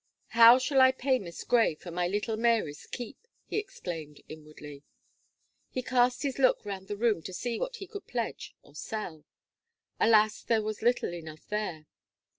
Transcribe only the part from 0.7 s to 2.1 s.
I pay Miss Gray for my